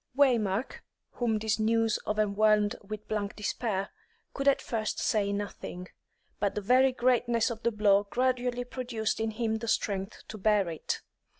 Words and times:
Waymark, 0.17 0.79
whom 1.11 1.37
this 1.37 1.59
news 1.59 1.99
overwhelmed 2.07 2.75
with 2.81 3.07
blank 3.07 3.35
despair, 3.35 3.89
could 4.33 4.47
at 4.47 4.59
first 4.59 4.97
say 4.99 5.31
nothing; 5.31 5.89
but 6.39 6.55
the 6.55 6.59
very 6.61 6.91
greatness 6.91 7.51
of 7.51 7.61
the 7.61 7.71
blow 7.71 8.07
gradually 8.09 8.63
produced 8.63 9.19
in 9.19 9.29
him 9.29 9.57
the 9.59 9.67
strength 9.67 10.23
to 10.29 10.39
bear 10.39 10.67
it. 10.69 11.03